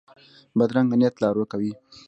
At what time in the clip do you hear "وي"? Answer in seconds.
1.61-1.71